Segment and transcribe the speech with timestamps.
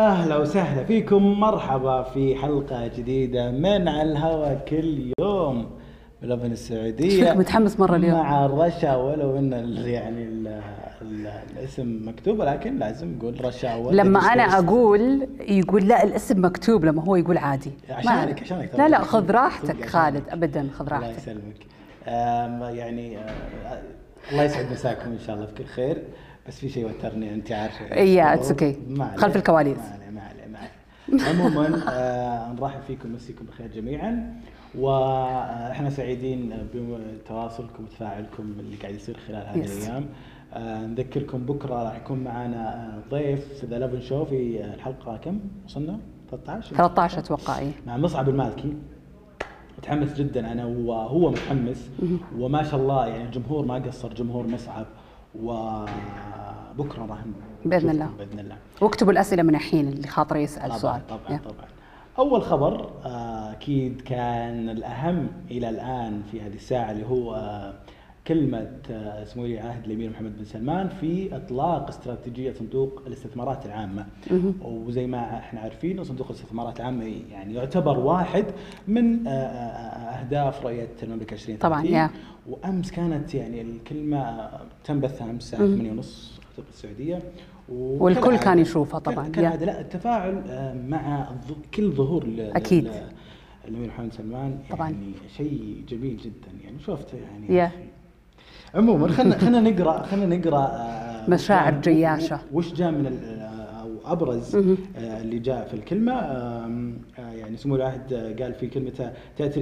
[0.00, 5.70] أهلا وسهلا فيكم مرحبا في حلقة جديدة من على الهواء كل يوم
[6.22, 8.18] بلبن السعودية شوفك متحمس مرة اليوم.
[8.18, 10.46] مع رشا ولو إن ال- يعني ال
[11.02, 11.26] ال
[11.56, 17.16] الاسم مكتوب ولكن لازم نقول رشا لما أنا أقول يقول لا الاسم مكتوب لما هو
[17.16, 18.42] يقول عادي عشانك.
[18.42, 18.98] عشانك لا لا.
[18.98, 20.22] خذ راحتك خالد.
[20.30, 21.66] ابدا خذ الله راحتك يسلمك
[22.08, 23.18] آم، يعني
[24.32, 26.02] الله يسعد مساكم إن شاء الله بكل خير
[26.50, 27.86] بس في شيء وترني أنت عارفة.
[28.54, 28.76] okay.
[28.88, 29.16] ما عليه.
[29.16, 29.78] خلف الكواليس.
[29.78, 34.40] ما عليه ما عليه ما عليه عموما آه، نرحب فيكم مسيكم بخير جميعا.
[34.78, 39.70] وإحنا سعيدين بتواصلكم وتفاعلكم اللي قاعد يصير خلال هذه Yes.
[39.70, 40.06] الأيام.
[40.54, 45.16] آه، نذكركم بكرة راح يكون معنا آه، ضيف في ذا 11 شو في آه، الحلقة
[45.16, 45.98] كم؟ وصلنا؟
[46.30, 48.74] 13 13 أتوقع اي مع مصعب المالكي.
[49.78, 51.90] متحمس جدا أنا وهو متحمس.
[52.38, 54.86] وما شاء الله يعني الجمهور ما قصر جمهور مصعب.
[55.34, 58.10] وبكرة راح نشوفكم الله.
[58.18, 61.36] بإذن الله واكتبوا الأسئلة من الحين اللي خاطر يسأل طبعا سؤال طبعا يا.
[61.38, 61.68] طبعا
[62.18, 67.34] أول خبر آه، أكيد كان الأهم إلى الآن في هذه الساعة اللي هو
[68.34, 74.06] كلمة آه، سمو ولي العهد الأمير محمد بن سلمان في إطلاق استراتيجية صندوق الاستثمارات العامة
[74.62, 78.44] وزي ما إحنا عارفين صندوق الاستثمارات العامة يعني يعتبر واحد
[78.88, 82.10] من آه، آه، أهداف رؤية المملكة 2030 طبعاً، يا.
[82.48, 84.50] وأمس كانت يعني الكلمة
[84.84, 87.22] تم بثها أمس الساعة 8:30 في السعودية
[87.68, 90.34] و- والكل كان يشوفها طبعاً، كان- لا التفاعل
[90.88, 91.28] مع
[91.74, 92.24] كل ظهور.
[92.26, 92.52] ل-
[93.68, 94.90] الأمير محمد سلمان طبعاً.
[94.90, 97.70] يعني شيء جميل جدا يعني شفته يعني يا.
[98.74, 102.38] عموما خلينا خلينا نقرا خلينا نقرأ آه، مشاعر جياشة.
[102.52, 103.18] وش جاء من
[104.12, 106.12] أبرز آه، اللي جاء في الكلمة.
[106.12, 109.60] آه، يعني سمو العهد آه، قال في كلمته تأتي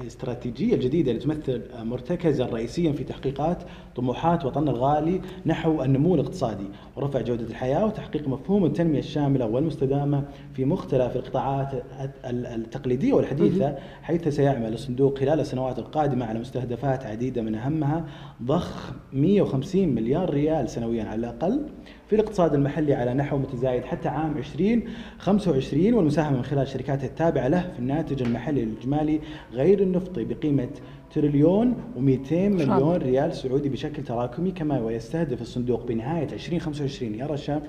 [0.00, 3.58] الاستراتيجية الجديدة اللي تمثل مرتكزا رئيسيا في تحقيقات
[3.96, 6.64] طموحات وطننا الغالي نحو النمو الاقتصادي
[6.96, 11.72] ورفع جودة الحياة وتحقيق مفهوم التنمية الشاملة والمستدامة في مختلف القطاعات
[12.24, 18.04] ال- التقليدية والحديثة حيث سيعمل الصندوق خلال السنوات القادمة على مستهدفات عديدة من أهمها
[18.42, 21.66] ضخ 150 مليار ريال سنويا على الأقل.
[22.14, 27.60] في الاقتصاد المحلي على نحو متزايد حتى عام 2025 والمساهمه من خلال الشركات التابعة له
[27.72, 29.20] في الناتج المحلي الإجمالي
[29.52, 30.68] غير النفطي بقيمة
[31.14, 32.74] تريليون و200 الله.
[32.74, 37.62] مليون ريال سعودي بشكل تراكمي كما ويستهدف الصندوق بنهاية 2025 يا رشا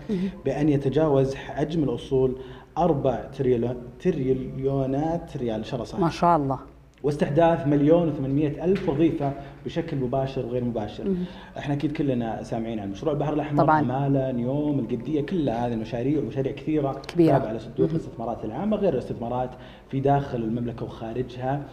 [0.45, 2.35] بأن يتجاوز حجم الأصول
[2.78, 5.66] 4 تريليون تريليونات ريال.
[5.66, 6.00] صح.
[6.00, 6.59] ما شاء الله.
[7.05, 9.33] واستحداث مليون و800 ألف وظيفة
[9.66, 11.16] بشكل مباشر وغير مباشر.
[11.57, 13.79] إحنا أكيد كلنا سامعين عن مشروع البحر الأحمر طبعاً.
[13.79, 17.38] أمالة نيوم القدية كل هذه المشاريع ومشاريع كثيرة كبيرة.
[17.38, 19.49] تابعة لصندوق الاستثمارات العامة غير الاستثمارات
[19.89, 21.63] في داخل المملكة وخارجها.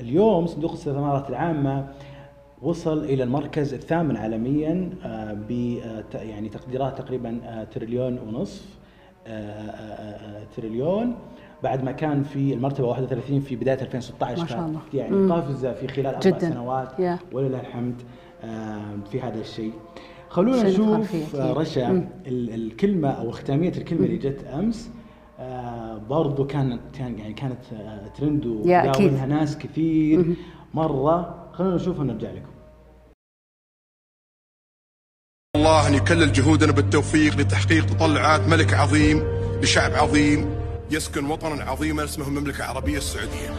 [0.00, 1.86] اليوم صندوق الاستثمارات العامة
[2.62, 5.78] وصل إلى المركز الثامن عالميا آه، ب
[6.14, 8.78] آه، يعني تقديرات تقريبا آه، تريليون ونصف
[10.56, 11.16] تريليون.
[11.62, 14.80] بعد ما كان في المرتبة 31 في بداية 2016 ما شاء الله.
[14.94, 15.32] يعني مم.
[15.32, 16.38] قفز في خلال أربع جداً.
[16.50, 17.18] سنوات يا.
[17.32, 18.02] ولله الحمد
[19.10, 19.72] في هذا الشيء
[20.28, 21.52] خلونا نشوف آه،.
[21.52, 22.08] رشا مم.
[22.26, 24.90] ال- الكلمة أو ختاميه الكلمة اللي جت أمس
[25.40, 28.46] آه، برضو كانت كان يعني كانت آه، ترند.
[28.46, 30.36] وداولها ناس كثير
[30.74, 32.50] مرة خلونا نشوفها ونرجع لكم
[35.56, 39.22] الله أن يكلل جهودنا بالتوفيق لتحقيق تطلعات ملك عظيم
[39.62, 40.57] لشعب عظيم
[40.90, 43.50] يسكن وطنا عظيما اسمه المملكة العربية السعودية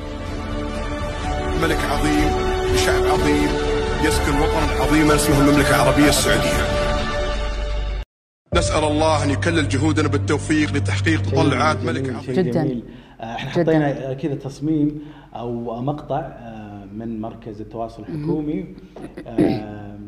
[1.63, 2.29] ملك عظيم
[2.75, 3.50] لشعب عظيم
[4.03, 6.89] يسكن وطنا عظيما اسمه المملكة العربية السعودية
[8.56, 12.51] نسأل الله أن يكلل جهودنا بالتوفيق لتحقيق تطلعات ملك عظيم جداً.
[12.63, 12.84] جميل
[13.22, 13.50] آه، إحنا.
[13.51, 15.01] حطينا كذا تصميم
[15.35, 16.59] أو مقطع آه،
[16.97, 18.66] من مركز التواصل الحكومي.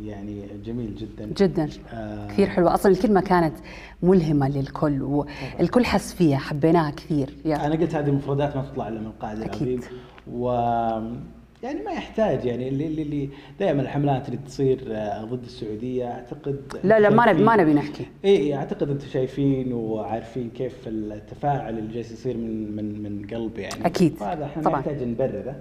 [0.03, 1.25] يعني جميل جدا.
[1.45, 1.69] جدا.
[2.29, 2.73] كثير حلوة.
[2.73, 3.53] أصلا الكلمة كانت
[4.03, 7.29] ملهمة للكل والكل حس فيها حبيناها كثير.
[7.45, 7.65] يا.
[7.65, 9.67] أنا قلت هذه المفردات ما تطلع إلا من القائد أكيد.
[9.67, 9.81] العظيم.
[10.33, 10.49] و
[11.63, 16.99] يعني ما يحتاج يعني اللي اللي, دائما الحملات اللي تصير آه، ضد السعودية أعتقد لا
[16.99, 18.05] لا ما نبي ما نبي نحكي.
[18.25, 23.85] إي أعتقد أنتم شايفين وعارفين كيف التفاعل اللي جالس يصير من من من قلب يعني.
[23.85, 24.15] أكيد.
[24.15, 24.79] فهذا إحنا طبعاً.
[24.79, 25.55] نحتاج نبرره.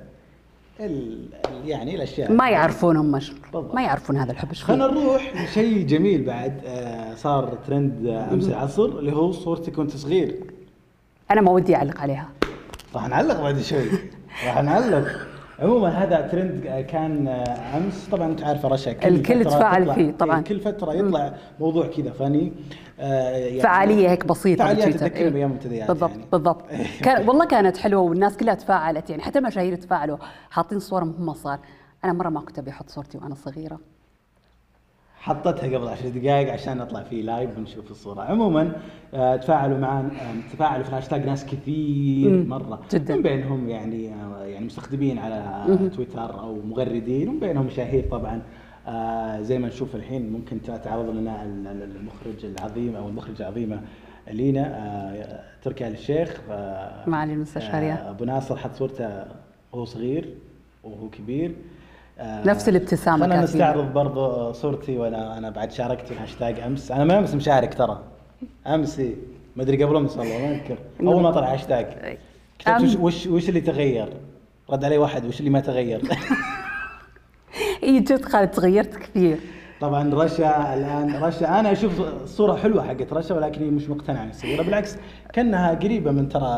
[0.81, 1.29] ال
[1.65, 2.32] يعني الأشياء.
[2.32, 3.21] ما يعرفون هم.
[3.75, 4.49] ما يعرفون هذا الحب.
[4.49, 4.87] إيش خلينا.
[4.87, 10.41] نروح لشيء جميل بعد آه، صار ترند آه، أمس العصر اللي هو صورتك وأنت صغير.
[11.31, 12.29] أنا ما ودي أعلق عليها.
[12.94, 13.88] راح نعلق بعد شوي.
[14.47, 15.27] راح نعلق.
[15.61, 17.29] عموما هذا ترند كان
[17.77, 20.39] أمس طبعا أنت عارفه رشا كل الكل تفاعل فيه طبعاً.
[20.39, 22.53] إيه، كل فترة يطلع موضوع كذا فاني
[23.01, 25.07] آه، يعني فعالية هيك بسيطة فعاليات بتويتر.
[25.07, 25.31] تذكرني إيه.
[25.31, 26.25] بأيام المنتديات بالضبط يعني.
[26.33, 26.62] بالضبط
[27.05, 30.17] كان والله كانت حلوة والناس كلها تفاعلت يعني حتى المشاهير تفاعلوا
[30.51, 31.59] حاطين صورهم هم صار
[32.05, 33.81] أنا مرة ما كنت أبي أحط صورتي وأنا صغيرة
[35.20, 38.72] حطتها قبل عشر دقائق عشان نطلع فيه لايف ونشوف الصورة عموما
[39.14, 42.44] آه، تفاعلوا معنا آه، تفاعلوا في الهاشتاج ناس كثير.
[42.46, 43.17] مرة جداً.
[43.17, 45.64] من بينهم يعني آه، يعني مستخدمين على
[45.96, 48.43] تويتر أو مغردين ومن بينهم مشاهير طبعا
[49.43, 53.81] زي ما نشوف الحين ممكن تعرض لنا ال- ال- المخرج العظيم أو المخرجة العظيمة
[54.31, 56.40] لينا تركي آل الشيخ
[57.06, 57.93] معالي المستشار يا.
[58.08, 59.25] آه، أبو ناصر حط صورته
[59.73, 60.34] وهو صغير
[60.84, 61.55] وهو كبير
[62.22, 63.58] نفس الابتسامة خلينا كانت فيه.
[63.58, 66.93] نستعرض برضو صورتي وأنا أنا بعد شاركت في الهاشتاج أمس.
[66.93, 68.00] أنا ما أمس مشارك ترى.
[68.67, 69.00] أمس.
[69.56, 70.78] ما أدري قبل امس والله ما أذكر.
[71.00, 71.87] أول ما طلع هاشتاج.
[72.58, 72.96] كتبت وش.
[72.96, 74.08] وش وش اللي تغير؟
[74.70, 76.00] رد علي واحد وش اللي ما تغير؟
[77.82, 79.38] إي جد خالد تغيرت كثير.
[79.81, 84.62] طبعا رشا الان رشا أنا أشوف الصورة حلوة حقت رشا ولكن هي مش مقتنعة الصورة
[84.62, 84.96] بالعكس
[85.32, 86.49] كأنها قريبة من ترى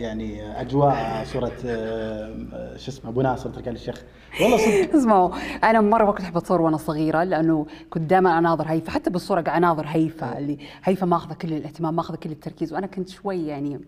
[0.00, 4.02] يعني أجواء صورة آه، شو اسمه أبو ناصر تركي الشيخ.
[4.42, 4.94] والله صدق.
[4.98, 5.30] اسمعوا
[5.64, 9.40] أنا مرة ما كنت أحب أتصور وأنا صغيرة لأنه كنت دائما أناظر هيفا حتى بالصورة
[9.40, 13.80] قاعد أناظر هيفا اللي هيفا ماخذة كل الاهتمام ماخذة كل التركيز وأنا كنت شوي يعني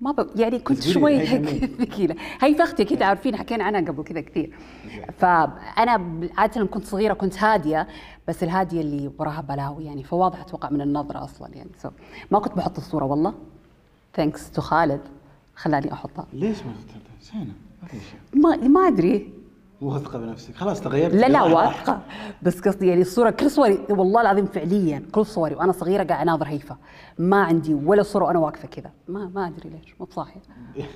[0.00, 0.30] ما ب...
[0.36, 1.26] يعني كنت شوي؟
[1.84, 2.14] ثقيلة.
[2.40, 4.56] هيفا أختي أكيد عارفين حكينا عنها قبل كذا كثير.
[5.18, 7.88] فأنا عادة لما كنت صغيرة كنت هادية
[8.28, 11.70] بس الهادية اللي وراها بلاوي يعني فواضح أتوقع من النظرة أصلا يعني.
[11.82, 11.88] so
[12.30, 13.34] ما كنت بحط الصورة والله.
[14.16, 15.00] thanks to خالد
[15.56, 16.26] خلاني أحطها.
[16.32, 17.52] ليش ما اخترتها زينة
[17.82, 18.42] ما في شيء.
[18.42, 19.32] ما ما أدري.
[19.80, 20.54] واثقة بنفسك.
[20.54, 21.14] خلاص تغيرت.
[21.14, 21.42] لا لا.
[21.42, 22.00] واثقة.
[22.42, 26.46] بس قصدي يعني الصورة كل صوري والله العظيم فعليا كل صوري وأنا صغيرة قاعد أناظر
[26.46, 26.76] هيفا
[27.18, 28.90] ما عندي ولا صورة وأنا واقفة كذا.
[29.08, 30.40] ما ما أدري ليش مو بصاحيه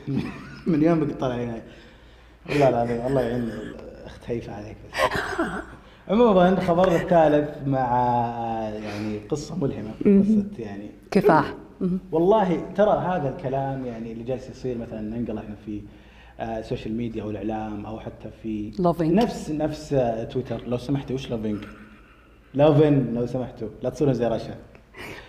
[0.67, 1.63] من يومك طالع هنا
[2.51, 3.51] والله العظيم الله يعين
[4.07, 4.77] اخت هيفا عليك.
[6.09, 7.87] عموما خبرنا الثالث مع
[8.75, 9.91] يعني قصة ملهمة.
[10.01, 11.55] قصة يعني كفاح.
[12.13, 15.81] والله ترى هذا الكلام يعني اللي جالس يصير مثلا ننقل إحنا في
[16.41, 19.03] آه، ال social media أو الإعلام أو حتى في Loving.
[19.03, 20.69] نفس نفس آه، تويتر.
[20.69, 21.59] لو سمحتوا وش Loving؟
[22.55, 23.69] Lovin لو سمحتوا.
[23.83, 24.55] لا تصيرون زي رشا.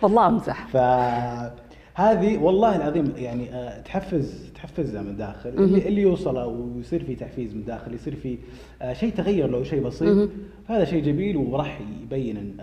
[0.02, 0.66] والله أمزح.
[0.68, 5.48] فهذه والله العظيم يعني آه، تحفز تحفزها من داخل.
[5.48, 8.38] اللي, اللي يوصل ويصير في تحفيز من داخل يصير في
[8.82, 10.28] آه، شيء تغير لو شيء بسيط.
[10.66, 12.56] هذا شيء جميل وراح يبين.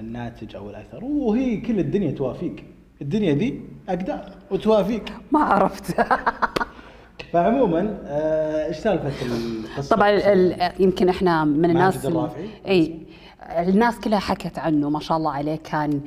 [0.00, 1.04] الناتج أو الأثر.
[1.04, 2.64] وهي كل الدنيا توافيك.
[3.02, 5.96] الدنيا دي اقدار وتوافيك ما عرفت.
[7.32, 10.10] فعموما آه، إيش سالفة القصة؟ طبعا
[10.80, 12.06] يمكن إحنا من الناس؟
[12.66, 12.98] إي
[13.58, 15.56] الناس كلها حكت عنه ما شاء الله عليه.
[15.56, 16.00] كان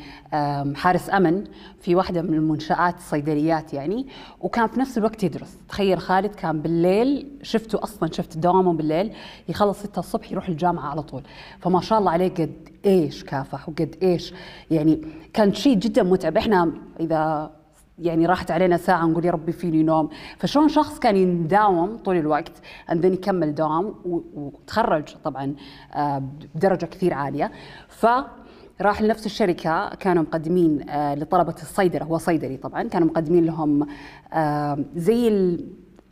[0.75, 1.43] حارس أمن
[1.81, 4.07] في واحدة من المنشآت الصيدليات يعني
[4.41, 5.57] وكان في نفس الوقت يدرس.
[5.69, 9.11] تخيل خالد كان بالليل شفته أصلا شفت دوامه بالليل
[9.49, 11.23] يخلص 6 الصبح يروح الجامعة على طول.
[11.59, 12.53] فما شاء الله عليه قد
[12.85, 14.33] إيش كافح وقد إيش.
[14.71, 15.01] يعني
[15.33, 16.37] كان شيء جدا متعب.
[16.37, 17.51] إحنا إذا
[17.99, 20.09] يعني راحت علينا ساعة نقول يا ربي فيني نوم.
[20.37, 22.51] فشلون شخص كان يداوم طول الوقت
[22.89, 25.55] عندن يكمل دوام وتخرج طبعا
[25.93, 26.23] آه،
[26.55, 27.51] بدرجة كثير عالية.
[27.87, 32.05] فراح لنفس الشركة كانوا مقدمين آه، لطلبة الصيدلة.
[32.05, 32.83] هو صيدلي طبعا.
[32.83, 33.87] كانوا مقدمين لهم
[34.33, 35.57] آه، زي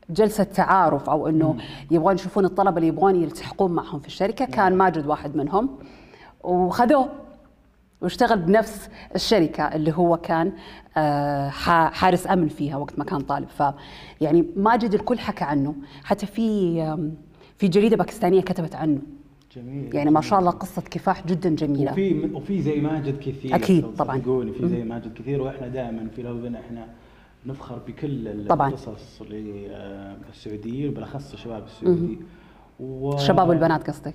[0.09, 1.57] جلسة تعارف أو أنه
[1.91, 4.45] يبغون يشوفون الطلبة اللي يبغون يلتحقون معهم في الشركة.
[4.45, 5.69] كان ماجد واحد منهم.
[6.43, 7.09] وخذوه
[8.01, 10.53] واشتغل بنفس الشركة اللي هو كان
[10.97, 11.49] آه،
[11.89, 13.47] حارس أمن فيها وقت ما كان طالب.
[13.47, 13.63] ف
[14.21, 15.75] يعني ماجد الكل حكى عنه.
[16.03, 16.75] حتى في
[17.57, 18.99] في جريدة باكستانية كتبت عنه.
[19.55, 21.91] جميل يعني ما شاء الله قصة كفاح جدا جميلة.
[21.91, 23.55] وفي وفي زي ماجد كثير.
[23.55, 24.19] أكيد طبعاً.
[24.59, 26.87] في زي ماجد كثير وإحنا دائما في لوفن إحنا
[27.45, 28.69] نفخر بكل طبعاً.
[28.69, 32.19] القصص للسعوديين وبالأخص الشباب السعودي.
[32.79, 33.15] و...
[33.15, 34.13] الشباب والبنات قصدك؟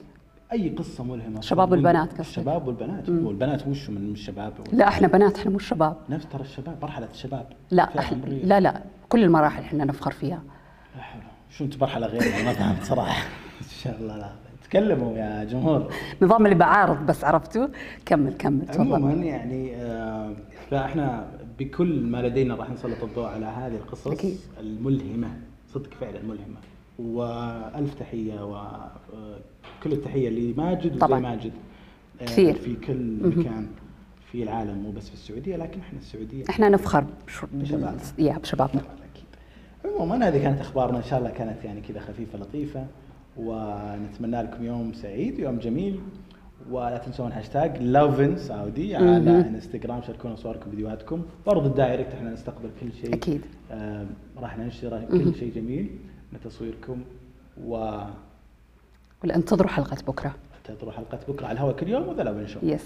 [0.53, 1.39] أي قصة ملهمة.
[1.39, 2.21] الشباب والبنات قصدك.
[2.21, 3.09] الشباب والبنات.
[3.09, 5.97] والبنات وش من الشباب؟ لا إحنا بنات إحنا مو شباب.
[6.09, 7.47] نفس ترى الشباب مرحلة الشباب.
[7.71, 8.45] لا عمرية.
[8.45, 10.43] لا لا كل المراحل إحنا نفخر فيها.
[10.97, 11.23] لا حول.
[11.51, 13.27] شو انت مرحلة غير ما فهمت صراحة.
[13.61, 14.31] إن شاء الله لا.
[14.65, 15.93] تكلموا يا جمهور.
[16.23, 17.67] نظام اللي بعارض بس عرفتوا؟
[18.07, 20.33] كمل كمل عموما يعني آه،
[20.71, 21.27] فاحنا
[21.59, 24.39] بكل ما لدينا راح نسلط الضوء على هذه القصص أكيد.
[24.61, 25.29] الملهمة
[25.69, 26.57] صدق فعلا ملهمة.
[26.99, 31.21] وألف تحية وكل التحية لماجد طبعاً.
[31.21, 31.53] ماجد
[32.21, 32.55] آه، كثير.
[32.55, 33.67] في كل مكان
[34.33, 36.45] في العالم مو بس في السعودية لكن إحنا السعودية.
[36.51, 37.97] إحنا نفخر بش- بشبابنا.
[38.19, 38.81] يا بشبابنا.
[38.81, 39.25] أكيد.
[39.95, 40.99] عموما هذه كانت أخبارنا.
[40.99, 42.87] إن شاء الله كانت يعني كذا خفيفة لطيفة.
[43.37, 46.01] ونتمنى لكم يوم سعيد يوم جميل.
[46.71, 51.23] ولا تنسون hashtag Lovin Saudi على انستغرام شاركونا صوركم فيديوهاتكم.
[51.47, 53.15] برضو ال direct إحنا نستقبل كل شيء.
[53.15, 53.41] أكيد.
[53.71, 54.07] آه
[54.39, 55.91] راح ننشر كل شيء جميل.
[56.33, 57.05] من تصويركم
[57.65, 57.75] و
[59.25, 60.35] ولا انتظروا حلقة بكرة.
[60.81, 62.85] تروح حلقه بكرة على الهواء كل يوم و the Lovin Show yes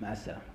[0.00, 0.53] مع السلامة.